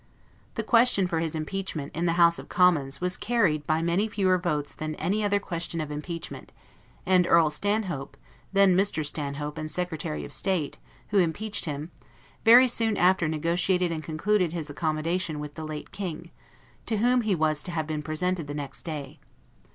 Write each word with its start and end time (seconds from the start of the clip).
The 0.55 0.63
question 0.63 1.05
for 1.05 1.19
his 1.19 1.35
impeachment, 1.35 1.95
in 1.95 2.07
the 2.07 2.13
House 2.17 2.39
of 2.39 2.49
Commons, 2.49 2.99
was 3.01 3.15
carried 3.17 3.67
by 3.67 3.83
many 3.83 4.07
fewer 4.07 4.39
votes 4.39 4.73
than 4.73 4.95
any 4.95 5.23
other 5.23 5.39
question 5.39 5.79
of 5.79 5.91
impeachment; 5.91 6.51
and 7.05 7.27
Earl 7.27 7.51
Stanhope, 7.51 8.17
then 8.51 8.75
Mr. 8.75 9.05
Stanhope, 9.05 9.59
and 9.59 9.69
Secretary' 9.69 10.25
of 10.25 10.33
State, 10.33 10.79
who 11.09 11.19
impeached 11.19 11.65
him, 11.65 11.91
very 12.43 12.67
soon 12.67 12.97
after 12.97 13.27
negotiated 13.27 13.91
and 13.91 14.01
concluded 14.03 14.53
his 14.53 14.71
accommodation 14.71 15.39
with 15.39 15.53
the 15.53 15.63
late 15.67 15.91
King; 15.91 16.31
to 16.87 16.97
whom 16.97 17.21
he 17.21 17.35
was 17.35 17.61
to 17.61 17.69
have 17.71 17.85
been 17.85 18.01
presented 18.01 18.47
the 18.47 18.55
next 18.55 18.81
day. 18.81 19.19